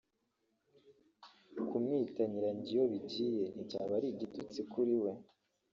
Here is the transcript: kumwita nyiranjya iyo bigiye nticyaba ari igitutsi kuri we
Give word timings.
kumwita 1.67 2.21
nyiranjya 2.29 2.69
iyo 2.75 2.85
bigiye 2.91 3.45
nticyaba 3.53 3.91
ari 3.97 4.07
igitutsi 4.13 4.59
kuri 4.71 4.93
we 5.03 5.11